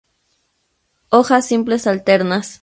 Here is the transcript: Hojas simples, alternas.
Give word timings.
Hojas 1.09 1.45
simples, 1.45 1.85
alternas. 1.85 2.59